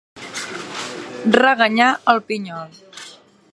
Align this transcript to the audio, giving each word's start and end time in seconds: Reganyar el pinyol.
Reganyar 1.43 1.91
el 2.15 2.25
pinyol. 2.31 2.83